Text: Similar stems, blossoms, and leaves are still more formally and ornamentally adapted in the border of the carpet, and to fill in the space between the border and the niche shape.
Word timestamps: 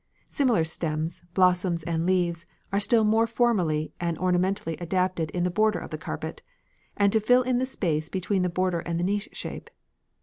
Similar 0.29 0.63
stems, 0.63 1.21
blossoms, 1.35 1.83
and 1.83 2.07
leaves 2.07 2.47
are 2.73 2.79
still 2.79 3.03
more 3.03 3.27
formally 3.27 3.93
and 3.99 4.17
ornamentally 4.17 4.75
adapted 4.77 5.29
in 5.29 5.43
the 5.43 5.51
border 5.51 5.77
of 5.77 5.91
the 5.91 5.97
carpet, 5.99 6.41
and 6.97 7.13
to 7.13 7.19
fill 7.19 7.43
in 7.43 7.59
the 7.59 7.67
space 7.67 8.09
between 8.09 8.41
the 8.41 8.49
border 8.49 8.79
and 8.79 8.99
the 8.99 9.03
niche 9.03 9.29
shape. 9.31 9.69